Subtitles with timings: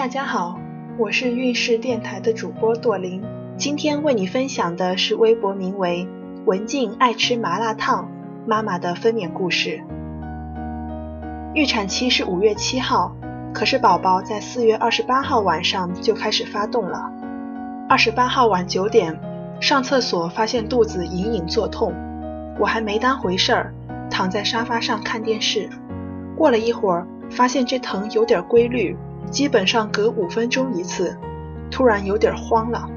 [0.00, 0.58] 大家好，
[0.96, 3.22] 我是运势电台的主播朵琳，
[3.58, 6.08] 今天为你分享的是微博名为
[6.46, 8.10] “文静爱吃麻辣烫
[8.46, 9.82] 妈妈的分娩故事”。
[11.52, 13.14] 预产期是五月七号，
[13.52, 17.12] 可是宝宝在四月二十八号晚上就开始发动了。
[17.86, 19.20] 二十八号晚九点，
[19.60, 21.92] 上厕所发现肚子隐隐作痛，
[22.58, 23.74] 我还没当回事儿，
[24.08, 25.68] 躺在沙发上看电视。
[26.38, 28.96] 过了一会儿，发现这疼有点规律。
[29.30, 31.16] 基本上隔五分钟一次，
[31.70, 32.88] 突然有点慌了。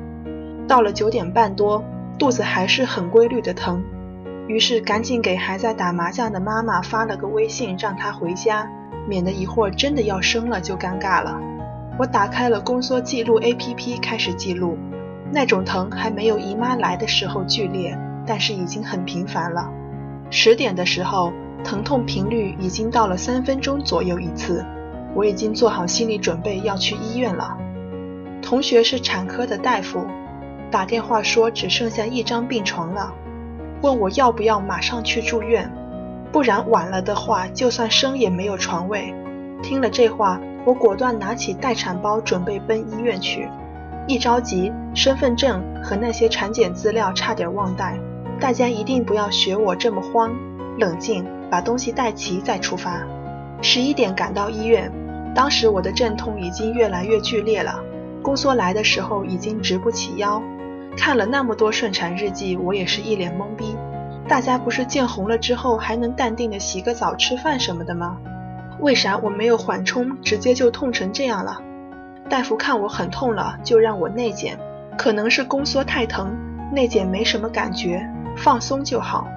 [0.67, 1.83] 到了九点半多，
[2.17, 3.83] 肚子还是很规律的疼，
[4.47, 8.67] 于是赶紧给还在打麻将的妈妈发了个微信，让她回家，
[9.07, 11.39] 免得一会儿真的要生了就尴尬了。
[11.99, 14.77] 我打开了宫缩记录 APP，开始记录。
[15.31, 19.69] 那种疼还没有姨妈来的时候剧烈，但是已经很频繁了。
[20.31, 21.31] 十点的时候，
[21.63, 24.65] 疼痛频率已经到了三分钟左右一次。
[25.15, 27.57] 我已经做好心理准备要去医院了。
[28.41, 30.05] 同学是产科的大夫，
[30.69, 33.13] 打电话说只剩下一张病床了，
[33.81, 35.71] 问我要不要马上去住院，
[36.31, 39.13] 不然晚了的话，就算生也没有床位。
[39.61, 43.49] 听了这话，我果断拿起待产包准备奔医院去。
[44.07, 47.97] 一着急，身份证和那些产检资料差点忘带。
[48.39, 50.35] 大家一定不要学我这么慌，
[50.77, 53.01] 冷静，把东西带齐再出发。
[53.61, 54.91] 十一点赶到医院。
[55.35, 57.79] 当时我的阵痛已经越来越剧烈了，
[58.21, 60.41] 宫缩来的时候已经直不起腰。
[60.95, 63.75] 看了那么多顺产日记，我也是一脸懵逼。
[64.27, 68.17] 大家不是见红了之后还能淡定的洗个澡、吃饭什么的吗？
[68.79, 71.61] 为啥我没有缓冲，直接就痛成这样了？
[72.29, 74.57] 大夫看我很痛了，就让我内检，
[74.97, 76.31] 可能是宫缩太疼，
[76.71, 79.27] 内检没什么感觉，放松就好。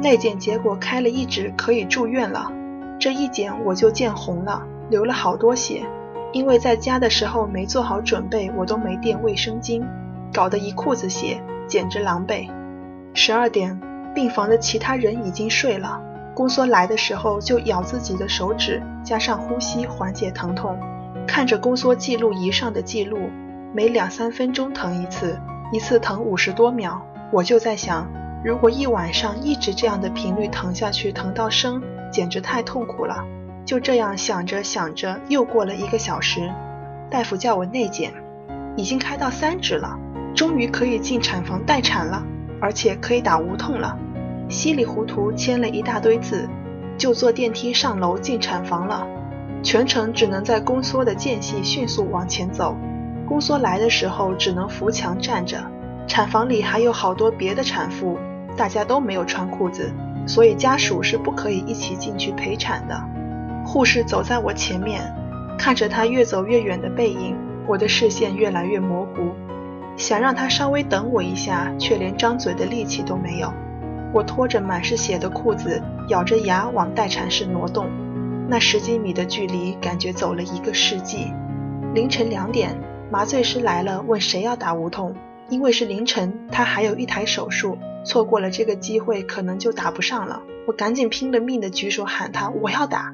[0.00, 2.52] 内检结果开了一指可以住院了，
[2.98, 4.62] 这一检我就见红了。
[4.88, 5.84] 流了好多血，
[6.32, 9.82] 因为在家的时候没做好准备，我都没垫卫生巾，
[10.32, 12.48] 搞得一裤子血，简直狼狈。
[13.14, 13.80] 十二点，
[14.14, 16.00] 病房的其他人已经睡了。
[16.34, 20.78] 宫缩来的时候就咬自己的手指，加上呼吸缓解疼痛。
[21.26, 23.30] 看着宫缩记录仪上的记录，
[23.72, 25.40] 每两三分钟疼一次，
[25.72, 27.00] 一次疼五十多秒，
[27.32, 28.06] 我就在想，
[28.44, 31.82] 如果一晚上一直这样的频率疼下去，疼到生，
[32.12, 33.24] 简直太痛苦了。
[33.66, 36.48] 就这样想着想着，又过了一个小时，
[37.10, 38.14] 大夫叫我内检，
[38.76, 39.98] 已经开到三指了，
[40.36, 42.24] 终于可以进产房待产了，
[42.60, 43.98] 而且可以打无痛了。
[44.48, 46.48] 稀里糊涂签了一大堆字，
[46.96, 49.04] 就坐电梯上楼进产房了。
[49.64, 52.76] 全程只能在宫缩的间隙迅速往前走，
[53.26, 55.58] 宫缩来的时候只能扶墙站着。
[56.06, 58.16] 产房里还有好多别的产妇，
[58.56, 59.90] 大家都没有穿裤子，
[60.24, 63.02] 所以家属是不可以一起进去陪产的。
[63.66, 65.12] 护士走在我前面，
[65.58, 69.32] 看着他越走越远的背影，我的视线越来越模糊。
[69.96, 73.52] 想让他稍微等我一下，却连张嘴的力气都没有。
[74.14, 77.88] 我拖着满是血的裤子，咬着牙往待产室挪动。
[78.48, 81.32] 那十几米的距离，感觉走了一个世纪。
[81.92, 82.78] 凌晨两点，
[83.10, 85.14] 麻醉师来了，问谁要打无痛。
[85.48, 90.42] 因为是凌晨，他还有一台手术，错过了这个机会，可能就打不上了。
[90.66, 93.12] 我赶紧拼了命的举手喊他，我要打。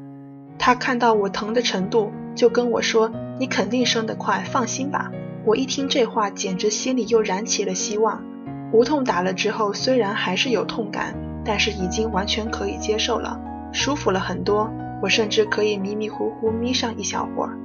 [0.59, 5.11] 他看到我疼的程度，就跟我说：“你肯定生得快，放心吧。”
[5.45, 8.23] 我一听这话，简直心里又燃起了希望。
[8.73, 11.15] 无痛打了之后，虽然还是有痛感，
[11.45, 13.41] 但是已经完全可以接受了，
[13.73, 14.71] 舒服了很多。
[15.03, 17.59] 我甚至可以迷迷糊糊眯上一小会儿。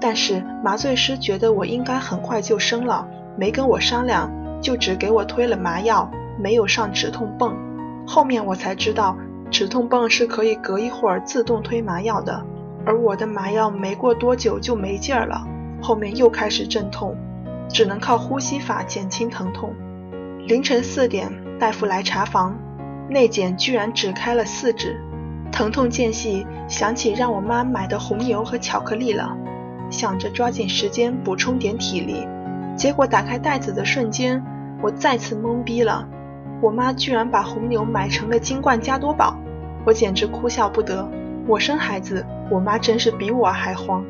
[0.00, 3.08] 但是麻醉师觉得我应该很快就生了，
[3.38, 4.30] 没跟我商量，
[4.60, 7.56] 就只给我推了麻药，没有上止痛泵。
[8.06, 9.16] 后面我才知道。
[9.50, 12.44] 止痛泵是可以隔一会儿自动推麻药的，
[12.84, 15.46] 而我的麻药没过多久就没劲儿了，
[15.80, 17.16] 后面又开始阵痛，
[17.68, 19.74] 只能靠呼吸法减轻疼痛。
[20.46, 22.56] 凌晨四点，大夫来查房，
[23.08, 25.00] 内检居然只开了四指，
[25.50, 29.36] 疼痛间隙想起让我妈买的红牛和巧克力了，
[29.90, 32.26] 想着抓紧时间补充点体力，
[32.76, 34.44] 结果打开袋子的瞬间，
[34.82, 36.06] 我再次懵逼了。
[36.60, 39.36] 我妈居然把红牛买成了金冠加多宝，
[39.88, 41.08] 我简直哭笑不得。
[41.46, 44.04] 我生孩子，我妈真是比我还慌。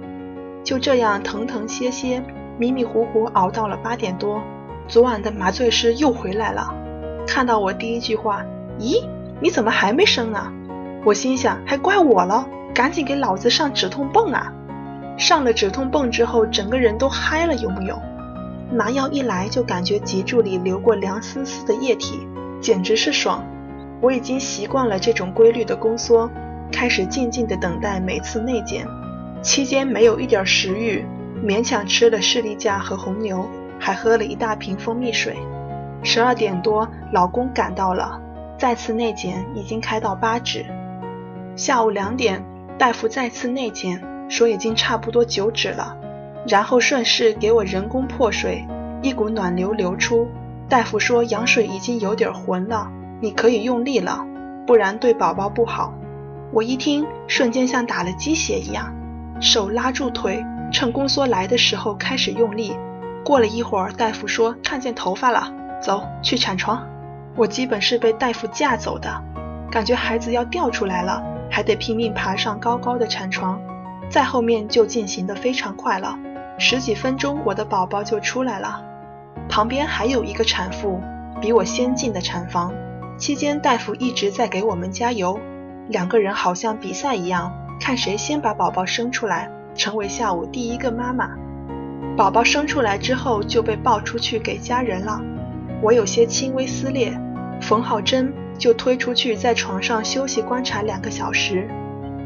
[0.64, 2.20] 就这样疼疼歇歇，
[2.58, 4.42] 迷迷糊糊熬到了八点多。
[4.88, 6.74] 昨晚的麻醉师又回来了，
[7.28, 8.44] 看到我第一句话
[8.80, 9.04] ：“咦，
[9.40, 10.52] 你怎么还没生啊？”
[11.06, 14.52] 我心想，还怪我了，赶紧给老子上止痛泵啊！
[15.16, 17.96] 上了止痛泵之后，整个人都嗨了，有木有？
[18.72, 22.26] 麻药一来，就感觉脊柱里流过凉丝丝的液体。
[22.60, 23.44] 简直是爽！
[24.00, 26.30] 我已经习惯了这种规律的宫缩，
[26.70, 28.86] 开始静静的等待每次内检。
[29.42, 31.04] 期间没有一点食欲，
[31.44, 33.48] 勉强吃了士力架和红牛，
[33.78, 35.36] 还喝了一大瓶蜂蜜水。
[36.02, 38.20] 十二点多，老公赶到了，
[38.56, 40.64] 再次内检已经开到八指。
[41.56, 42.44] 下午两点，
[42.78, 45.96] 大夫再次内检，说已经差不多九指了，
[46.46, 48.64] 然后顺势给我人工破水，
[49.02, 50.28] 一股暖流流出。
[50.68, 54.24] 大夫说羊水已经有点浑了，你可以用力了，
[54.66, 55.92] 不然对宝宝不好。
[56.52, 58.94] 我一听，瞬间像打了鸡血一样，
[59.40, 62.76] 手拉住腿，趁宫缩来的时候开始用力。
[63.24, 66.86] 过了一会儿，大夫说看见头发了，走去产床。
[67.36, 69.22] 我基本是被大夫架走的，
[69.70, 73.60] 感觉孩子要掉出来了，还得拼命爬上高高的产床。
[74.08, 76.18] 再后面就进行的非常快了，
[76.56, 78.82] 十几分钟我的宝宝就出来了。
[79.48, 81.00] 旁边还有一个产妇，
[81.40, 82.72] 比我先进的产房，
[83.18, 85.38] 期间大夫一直在给我们加油。
[85.88, 91.30] 两个人好像比赛一样，看谁先把宝宝生出来，成为下午第一个妈妈。
[92.16, 95.20] 宝宝生出来之后就被抱出去给家人了。
[95.82, 97.12] 我有些轻微撕裂，
[97.60, 101.68] 缝好针就推出去，在床上休息观察两个小时，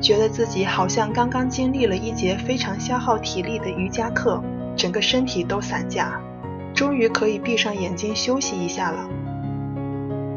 [0.00, 4.42] 觉得自己好像刚刚经历了一节非常消耗体力的瑜伽课，
[4.76, 6.20] 整个身体都散架，
[6.74, 9.08] 终于可以闭上眼睛休息一下了。